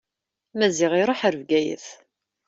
Maziɣ 0.57 0.91
iruḥ 0.95 1.19
ɣer 1.23 1.35
Bgayet. 1.41 1.87